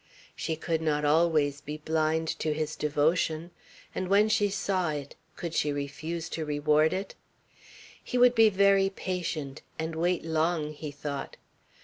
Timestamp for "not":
0.81-1.05